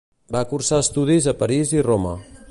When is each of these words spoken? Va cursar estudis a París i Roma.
Va 0.35 0.39
cursar 0.53 0.79
estudis 0.85 1.27
a 1.33 1.37
París 1.43 1.75
i 1.81 1.85
Roma. 1.89 2.15